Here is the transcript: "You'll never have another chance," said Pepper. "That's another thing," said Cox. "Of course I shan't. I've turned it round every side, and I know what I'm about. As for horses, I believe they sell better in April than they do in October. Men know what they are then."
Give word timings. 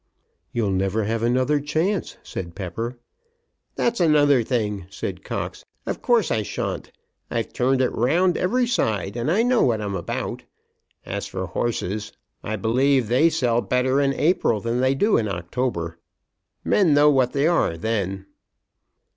"You'll 0.51 0.71
never 0.71 1.03
have 1.03 1.21
another 1.21 1.59
chance," 1.59 2.17
said 2.23 2.55
Pepper. 2.55 2.97
"That's 3.75 3.99
another 3.99 4.41
thing," 4.43 4.87
said 4.89 5.23
Cox. 5.23 5.63
"Of 5.85 6.01
course 6.01 6.31
I 6.31 6.41
shan't. 6.41 6.91
I've 7.29 7.53
turned 7.53 7.81
it 7.81 7.91
round 7.91 8.35
every 8.35 8.65
side, 8.65 9.15
and 9.15 9.29
I 9.29 9.43
know 9.43 9.61
what 9.61 9.79
I'm 9.79 9.93
about. 9.93 10.41
As 11.05 11.27
for 11.27 11.45
horses, 11.45 12.13
I 12.43 12.55
believe 12.55 13.09
they 13.09 13.29
sell 13.29 13.61
better 13.61 14.01
in 14.01 14.15
April 14.15 14.59
than 14.59 14.81
they 14.81 14.95
do 14.95 15.17
in 15.17 15.27
October. 15.27 15.99
Men 16.63 16.95
know 16.95 17.11
what 17.11 17.33
they 17.33 17.45
are 17.45 17.77
then." 17.77 18.25